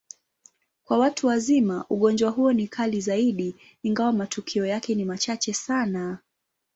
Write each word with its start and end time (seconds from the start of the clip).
Kwa 0.83 0.97
watu 0.97 1.27
wazima, 1.27 1.85
ugonjwa 1.89 2.29
huo 2.29 2.53
ni 2.53 2.67
kali 2.67 3.01
zaidi, 3.01 3.55
ingawa 3.83 4.11
matukio 4.13 4.65
yake 4.65 4.95
ni 4.95 5.05
machache 5.05 5.53
sana. 5.53 6.17